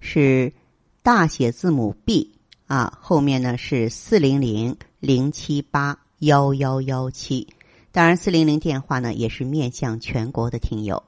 [0.00, 0.52] 是
[1.02, 2.30] 大写字母 B
[2.66, 7.46] 啊，后面呢是四零零零七八幺幺幺七。
[7.90, 11.02] 当然，四零零电话呢也是面向全国的听友。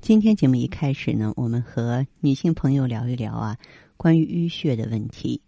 [0.00, 3.56] 今天节目一开始呢，我们和女性朋友聊一聊啊，
[3.96, 5.40] 关于淤血的问题。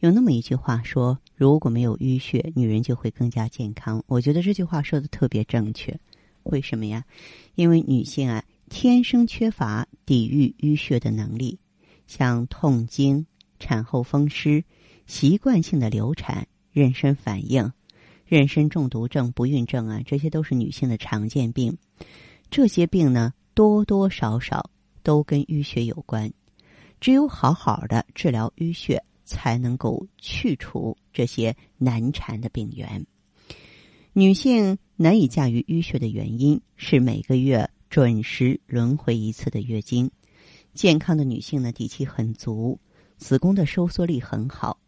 [0.00, 5.96] 有那么一句话说：“如果没有淤血，女人就会更加健康。”我觉得这句话说的特别正确。
[6.42, 7.04] 为什么呀？
[7.54, 11.56] 因为女性啊，天生缺乏抵御淤血的能力，
[12.14, 13.24] 像痛经、
[13.58, 14.62] 产后风湿、
[15.06, 17.72] 习惯性的流产、妊娠反应、
[18.28, 21.78] 妊娠中毒症、不孕症啊，这些都是女性的常见病。
[22.50, 23.32] 这些病呢？
[23.54, 24.70] 多多少少
[25.02, 26.30] 都跟淤血有关，
[27.00, 33.06] 只有好好的治疗淤血，才能够去除这些难缠的病源。
[34.12, 40.10] 女性难以驾驭淤血的原因是每个月准时轮回一次的月经。
[40.74, 42.78] 健康的女性呢，底气很足，
[43.16, 44.78] 子宫的收缩力很好，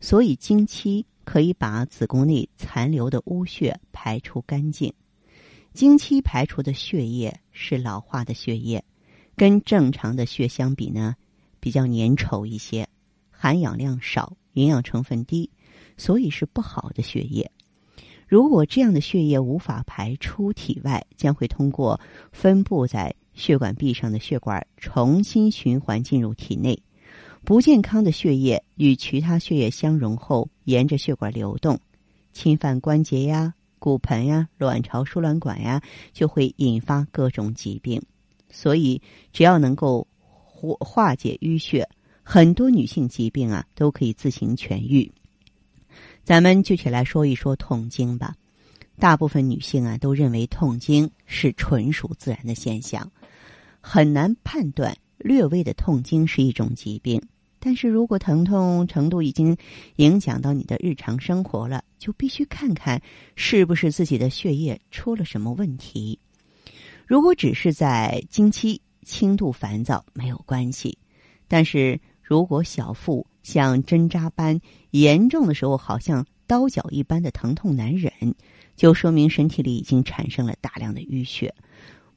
[0.00, 4.92] 所以经期可以把子宫内残留的污血排出干净。
[5.72, 8.82] 经期排出的血液是老化的血液，
[9.36, 11.14] 跟正常的血相比呢，
[11.60, 12.88] 比较粘稠一些，
[13.30, 15.50] 含氧量少，营养成分低，
[15.98, 17.50] 所以是不好的血液。
[18.26, 22.00] 如果这样的血液无法排出体外，将会通过
[22.32, 26.82] 分布在血管壁上的血管重新循环进入体内。
[27.44, 31.78] 不健康的血液与其他血液相融后，沿着血管流动，
[32.32, 33.54] 侵犯关节呀。
[33.78, 35.80] 骨盆呀、卵巢、输卵管呀，
[36.12, 38.02] 就会引发各种疾病。
[38.50, 39.00] 所以，
[39.32, 41.88] 只要能够化化解淤血，
[42.22, 45.12] 很多女性疾病啊都可以自行痊愈。
[46.24, 48.34] 咱们具体来说一说痛经吧。
[48.98, 53.08] 大部分女性啊都认为痛经是纯属自然的现象，
[53.88, 57.22] 很难判断略微的痛经是一种疾病。
[57.60, 59.56] 但是如果疼痛程度已经
[59.94, 63.00] 影响到你的日常生活了，就必须看看
[63.36, 66.18] 是不是自己的血液出了什么问题。
[67.06, 70.98] 如果只是在经期轻度烦躁没有关系，
[71.46, 74.60] 但是如果小腹像针扎般
[74.90, 78.12] 严重的时候，好像刀绞一般的疼痛难忍，
[78.74, 81.54] 就说明身体里已经产生了大量的淤血。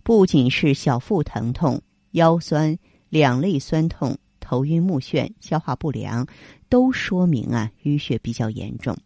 [0.03, 2.77] 不仅是小腹疼痛、腰酸、
[3.09, 4.17] 两肋酸痛。
[4.41, 6.25] 头晕目眩、消化不良，
[6.69, 8.97] 都说明啊淤血比较严重。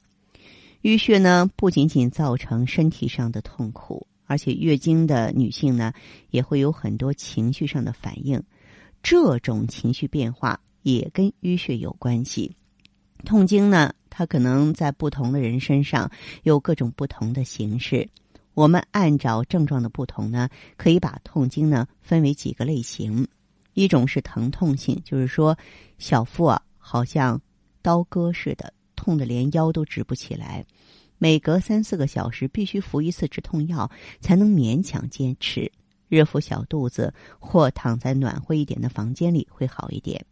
[0.83, 5.91] 淤血呢，不仅仅造成身体上的痛苦，而且月经的女性呢，
[6.29, 8.41] 也会有很多情绪上的反应。
[9.01, 12.55] 这种情绪变化也跟淤血有关系。
[13.25, 16.09] 痛经呢，它可能在不同的人身上
[16.43, 18.07] 有各种不同的形式。
[18.53, 20.47] 我们按照症状的不同呢，
[20.77, 23.27] 可以把痛经呢分为几个类型。
[23.73, 25.57] 一种是疼痛性，就是说
[25.97, 27.41] 小腹啊好像
[27.81, 30.63] 刀割似的，痛的连腰都直不起来，
[31.17, 33.89] 每隔三四个小时必须服一次止痛药
[34.21, 35.71] 才能勉强坚持。
[36.07, 40.23] 热敷小肚子或躺在暖和一点的房间里会好一点。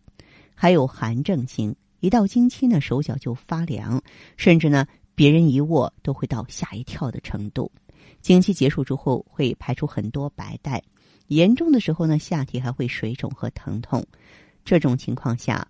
[0.53, 3.99] 还有寒症性，一到经期呢手脚就发凉，
[4.37, 7.71] 甚至呢别人一握都会到吓一跳的程度。
[8.21, 10.81] 经期结束之后会排出很多白带。
[11.27, 14.05] 严重的时候呢，下体还会水肿和疼痛。
[14.63, 15.67] 这种情况下，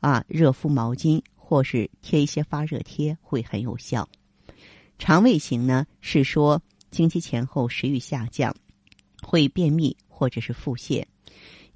[0.00, 4.08] 啊，热敷毛巾或是贴一些发热贴会很有效。
[4.98, 6.60] 肠胃型呢，是说
[6.90, 8.54] 经期前后食欲下降，
[9.22, 11.04] 会便秘或者是腹泻。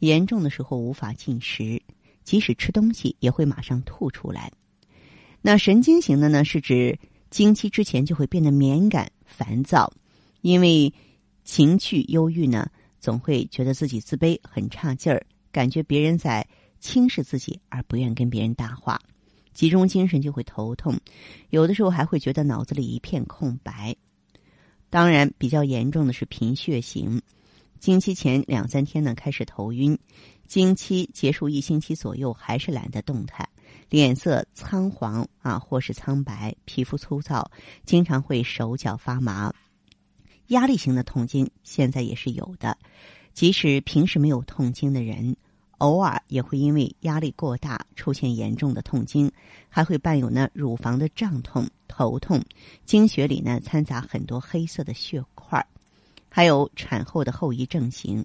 [0.00, 1.82] 严重的时候无法进食，
[2.22, 4.52] 即使吃东西也会马上吐出来。
[5.40, 6.98] 那神经型的呢，是指
[7.30, 9.92] 经期之前就会变得敏感、烦躁，
[10.40, 10.92] 因为
[11.44, 12.70] 情绪忧郁呢。
[13.00, 16.48] 总会觉得自己自卑、很差劲儿，感觉别人在
[16.80, 19.00] 轻视自己，而不愿跟别人搭话，
[19.54, 20.98] 集中精神就会头痛，
[21.50, 23.94] 有的时候还会觉得脑子里一片空白。
[24.90, 27.22] 当然，比较严重的是贫血型，
[27.78, 29.96] 经期前两三天呢开始头晕，
[30.48, 33.48] 经期结束一星期左右还是懒得动弹，
[33.88, 37.48] 脸色苍黄啊，或是苍白，皮肤粗糙，
[37.84, 39.54] 经常会手脚发麻。
[40.48, 42.76] 压力型的痛经现在也是有的，
[43.32, 45.36] 即使平时没有痛经的人，
[45.78, 49.30] 偶尔也会因为压力过大出现严重的痛经，
[49.68, 52.42] 还会伴有呢乳房的胀痛、头痛，
[52.84, 55.64] 经血里呢掺杂很多黑色的血块
[56.30, 58.24] 还有产后的后遗症型，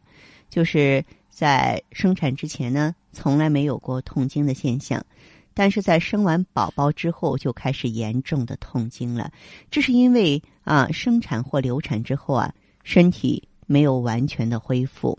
[0.50, 5.06] 就是在生产之前呢从来没有过痛经的现象，
[5.54, 9.32] 但是在生完宝宝之后就开始严重的痛经了。
[9.70, 15.18] 这是因为啊生产或流产之后啊身体没有完全的恢复。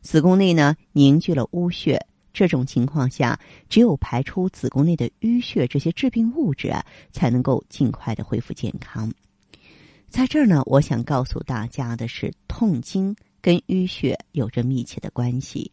[0.00, 3.38] 子宫内呢凝聚了污血，这种情况下，
[3.68, 9.12] 只有排出子宫内的淤血这些致病物质啊，才能够尽快的恢复健康。
[10.08, 15.72] 在这儿呢，我想告诉大家的是，痛经跟淤血有着密切的关系。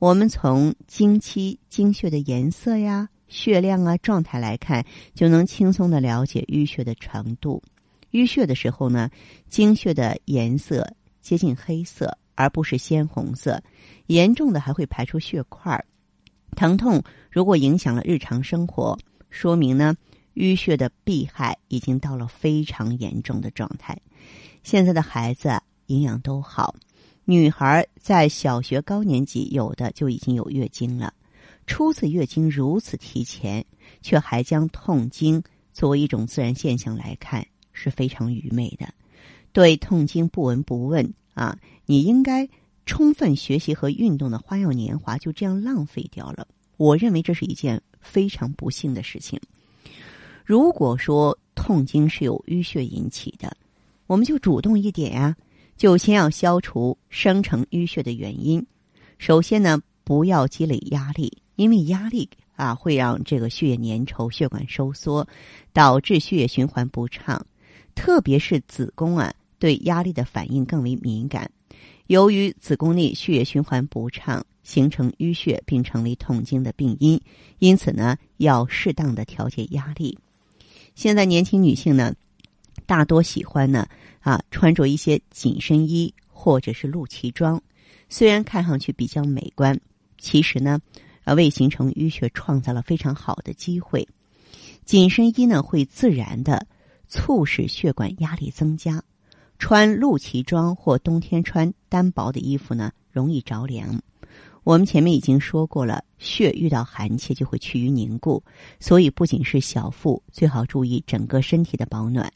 [0.00, 4.84] 我们从经期经血的颜色呀、血量啊、状态来看，
[5.14, 7.62] 就能轻松的了解淤血的程度。
[8.12, 9.10] 淤血的时候呢，
[9.48, 12.16] 经血的颜色接近黑色。
[12.36, 13.62] 而不是鲜红色，
[14.06, 15.84] 严重的还会排出血块儿
[16.56, 18.98] 疼痛如果影响了日常生活，
[19.28, 19.94] 说明呢
[20.36, 24.00] 淤血的弊害已经到了非常严重的状态。
[24.62, 25.50] 现在的孩子
[25.84, 26.74] 营养都好，
[27.26, 31.12] 女孩在小学高年级有的就已经有月经了。
[31.66, 33.62] 初次月经如此提前，
[34.00, 35.42] 却还将痛经
[35.74, 37.46] 作为一种自然现象来看，
[37.80, 38.92] 是非常愚昧的。
[39.52, 41.12] 对痛经不闻不问。
[41.32, 42.46] 啊，你应该
[42.84, 46.46] 充分学习和运动的花样年华就这样浪费掉了。
[46.76, 49.40] 我认为这是一件非常不幸的事情。
[50.44, 53.56] 如果说痛经是由淤血引起的，
[54.06, 55.36] 我们就主动一点呀，
[55.76, 58.66] 就先要消除生成淤血的原因。
[59.16, 65.26] 首先呢，不要积累压力，因为压力啊会让这个血液粘稠、血管收缩，
[65.72, 67.46] 导致血液循环不畅，
[67.94, 69.32] 特别是子宫啊。
[69.58, 71.50] 对压力的反应更为敏感，
[72.06, 77.20] 由于子宫内血液循环不畅，形成淤血，并成为痛经的病因。
[77.58, 80.18] 因此呢，要适当的调节压力。
[80.94, 82.14] 现在年轻女性呢，
[82.86, 83.86] 大多喜欢呢
[84.20, 87.62] 啊穿着一些紧身衣或者是露脐装，
[88.08, 89.78] 虽然看上去比较美观，
[90.16, 90.80] 其实呢，
[91.24, 94.08] 呃为形成淤血创造了非常好的机会。
[94.86, 96.66] 紧身衣呢会自然的
[97.10, 99.02] 促使血管压力增加。
[99.58, 104.00] 穿露脐装或冬天穿单薄的衣服呢，容易着凉。
[104.64, 108.42] 我们前面已经说过了，血遇到寒气就会趋于凝固，
[108.78, 112.32] 所以不仅是小腹，最好注意整个身体的保暖。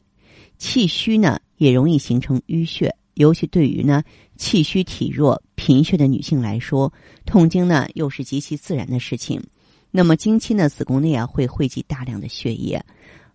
[0.57, 4.03] 气虚呢，也容易形成淤血，尤其对于呢
[4.37, 6.91] 气虚体弱、贫血的女性来说，
[7.25, 9.41] 痛经呢又是极其自然的事情。
[9.89, 12.83] 那么经期呢，子宫内啊会汇集大量的血液，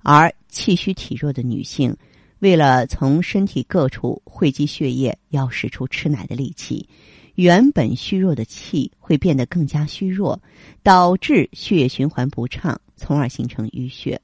[0.02, 1.96] 而气虚体弱的女性。
[2.40, 6.88] 为了从身体各处汇集血液，要使出吃奶的力气，
[7.34, 10.40] 原本虚弱的气会变得更加虚弱，
[10.82, 14.18] 导致血液循环不畅，从而形成淤血。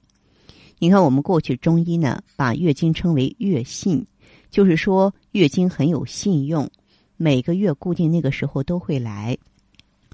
[0.79, 4.07] 你看，我们过去中医呢，把月经称为月信，
[4.51, 6.71] 就是说月经很有信用，
[7.19, 9.37] 每个月固定那个时候都会来。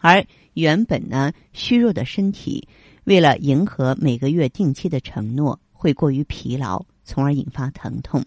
[0.01, 0.25] 而
[0.55, 2.67] 原本呢虚弱的身体，
[3.05, 6.85] 为了迎合每个月定期的承诺，会过于疲劳。
[7.05, 8.25] 从而引发疼痛。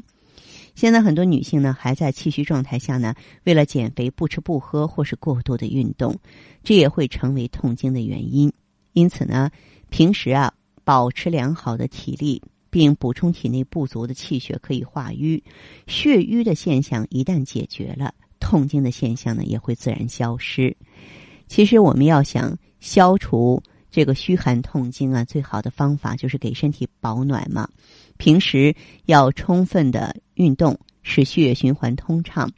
[0.76, 6.20] 现在很多女性呢，还在气虚状态下呢，为了减肥不吃不喝或是过度的运动，
[6.62, 8.52] 这也会成为痛经的原因。
[8.92, 9.50] 因此呢，
[9.90, 10.54] 平时啊，
[10.84, 15.42] 保持良好的体力，并补充体内不足的气血，可以化瘀。
[15.88, 20.76] 血瘀的现象一旦解决了，痛经的现象呢，也会自然消失。
[21.48, 23.64] 其实我们要想消除
[23.96, 27.70] 这个虚寒痛经啊，最好的方法就是给身体保暖嘛。
[28.18, 28.76] 平时
[29.06, 32.52] 要充分的运动，使血液循环通畅。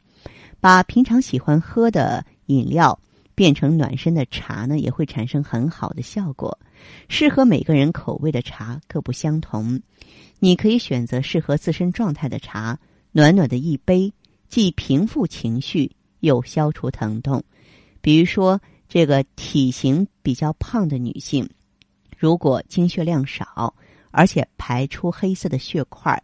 [0.58, 2.98] 把平常喜欢喝的饮料
[3.36, 6.58] 变成暖身的茶呢，也会产生很好的效果。
[7.08, 9.80] 适合每个人口味的茶各不相同，
[10.40, 12.76] 你可以选择适合自身状态的茶，
[13.12, 14.12] 暖暖的一杯，
[14.48, 17.44] 既平复情绪又消除疼痛。
[18.00, 21.48] 比如说，这个体型比较胖的女性，
[22.16, 23.74] 如果经血量少。
[24.10, 26.20] 而且排出黑色的血块，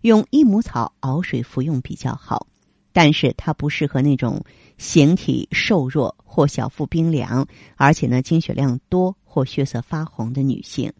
[0.00, 2.48] 用益母草熬水服用比较好。
[2.92, 4.44] 但是它不适合那种
[4.76, 7.46] 形体瘦弱或小腹冰凉，
[7.76, 10.92] 而且呢经血量多或血色发红的女性。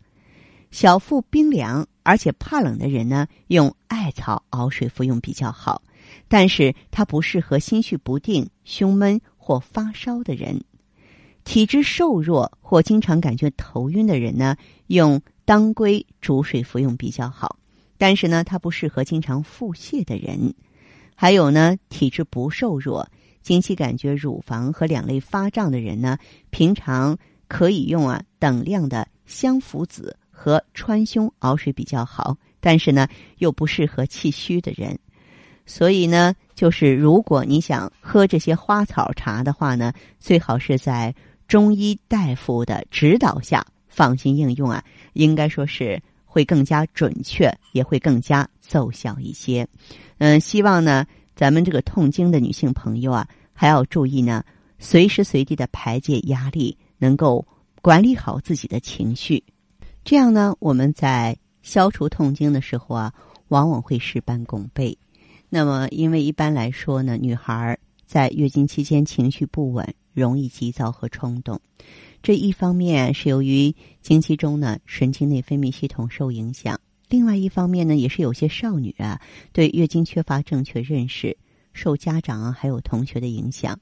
[0.70, 5.82] 小腹冰凉而且怕冷的人呢，用艾草熬水服用比较好。
[6.28, 10.62] 但是它不适合心绪不定、胸闷或发烧的人。
[11.48, 14.54] 体质瘦弱或经常感觉头晕的人呢，
[14.88, 15.18] 用。
[15.46, 17.58] 当归煮水服用比较好，
[17.96, 20.52] 但是呢，它不适合经常腹泻的人。
[21.14, 23.08] 还有呢，体质不瘦弱、
[23.40, 26.18] 经期感觉乳房和两肋发胀的人呢，
[26.50, 27.16] 平常
[27.48, 34.98] 可以用啊等量的香附子和川芎熬水比较好，但是呢又不适合气虚的人。
[35.64, 41.14] 所以呢，就是如果你想喝这些花草茶的话呢，最好是在
[41.48, 49.66] 中医大夫的指导下放心应用啊，应该说是会更加准确，也会更加奏效一些。
[50.18, 54.44] 嗯，希望呢，咱们这个痛经的女性朋友啊，还要注意呢，
[54.78, 57.46] 随时随地的排解压力，能够
[57.80, 59.42] 管理好自己的情绪，
[60.04, 63.12] 这样呢，我们在消除痛经的时候啊，
[63.48, 64.96] 往往会事半功倍。
[65.48, 67.78] 那么，因为一般来说呢，女孩
[68.08, 71.60] 在月经期间情绪不稳，容易急躁和冲动。
[72.22, 79.20] 这一方面是由于经期中呢神经内分泌系统受影响，另外一方面呢也是有些少女啊
[79.52, 81.36] 对月经缺乏正确认识，
[81.74, 83.78] 受家长还有同学的影响，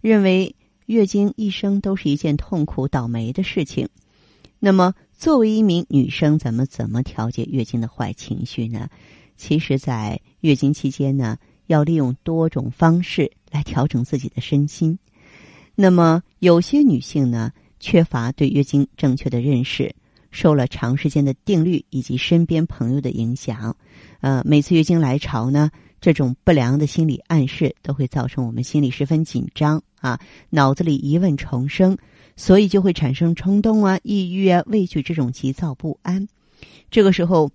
[0.00, 0.56] 认为
[0.86, 3.88] 月经一生都是一件痛苦倒霉的事情。
[4.58, 8.88] 那么，作为一名女生，咱们怎么调节月经的坏情绪呢？
[9.36, 14.98] 其实，在月经期间呢，要利用多种方式来调整自己的身心。
[15.74, 19.94] 那么，有些女性呢，缺乏对月经正确的认识，
[20.30, 23.76] 受了长时间的定律以及身边朋友的影响，
[24.20, 31.96] 呃，每次月经来潮呢，这种不良的心理暗示都会造成我们心里十分紧张啊，脑子里疑问重生，
[32.36, 36.28] 所以就会产生冲动啊、抑郁啊、畏惧这种急躁不安。
[36.90, 37.50] 这个时候。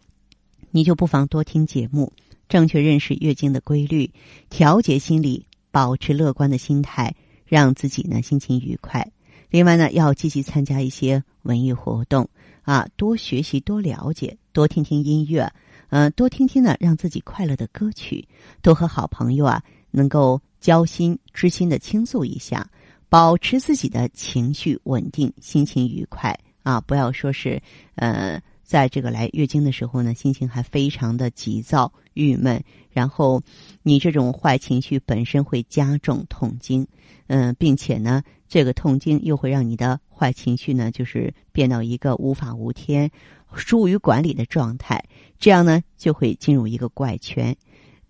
[0.76, 2.14] 你就不妨多听节目，
[2.50, 4.10] 正确认识月经的规律，
[4.50, 7.16] 调节心理，保持乐观的心态，
[7.48, 9.12] 让自己呢心情愉快。
[9.50, 12.30] 另外呢，要积极参加一些文艺活动
[12.62, 15.52] 啊，多学习，多了解，多听听音乐，
[15.90, 18.28] 嗯，多听听呢让自己快乐的歌曲，
[18.62, 22.70] 多和好朋友啊能够交心，知心的倾诉一下，
[23.10, 27.60] 保持自己的情绪稳定，心情愉快啊，不要说是
[27.96, 28.40] 呃。
[28.66, 33.42] 在这个来月经的时候呢，心情还非常的急躁、郁闷，然后
[33.82, 36.88] 你这种坏情绪本身会加重痛经，
[37.28, 43.12] 嗯，并且呢，这个痛经又会让你的坏情绪呢，就是变到一个无法无天、
[43.56, 45.04] 疏于管理的状态，
[45.40, 47.56] 这样呢，就会进入一个怪圈。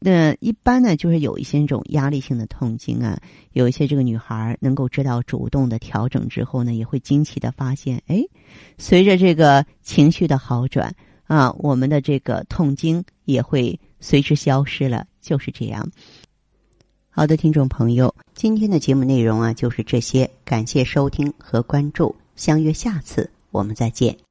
[0.05, 3.21] 那一般呢，就是有一些这种压力性的痛经啊，
[3.53, 8.21] 有一些这个女孩能够知道主动的调整之后呢，也会惊奇的发现，哎，
[8.77, 10.93] 随着这个情绪的好转
[11.23, 15.89] 啊，我们的这个痛经也会随之消失了，就是这样。
[17.09, 24.22] 好的，听众朋友，今天的节目内容啊就是这些，感谢收听和关注，相约下次我们再见。